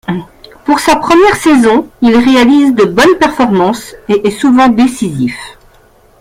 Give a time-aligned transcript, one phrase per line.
[0.65, 5.39] Pour sa première saison, il réalise de bonnes performances et est souvent décisif.